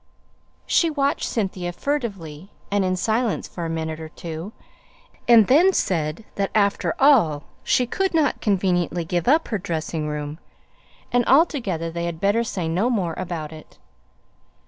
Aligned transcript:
She 0.65 0.89
watched 0.89 1.25
Cynthia 1.29 1.71
furtively 1.71 2.49
and 2.71 2.83
in 2.83 2.95
silence 2.95 3.47
for 3.47 3.65
a 3.65 3.69
minute 3.69 3.99
or 3.99 4.09
two, 4.09 4.51
and 5.27 5.45
then 5.45 5.71
said 5.73 6.25
that, 6.33 6.49
after 6.55 6.95
all, 6.97 7.43
she 7.63 7.85
could 7.85 8.11
not 8.11 8.41
conveniently 8.41 9.05
give 9.05 9.27
up 9.27 9.49
her 9.49 9.59
dressing 9.59 10.07
room; 10.07 10.39
and, 11.11 11.23
altogether, 11.27 11.91
they 11.91 12.05
had 12.05 12.19
better 12.19 12.43
say 12.43 12.67
no 12.67 12.89
more 12.89 13.13
about 13.15 13.53
it. 13.53 13.77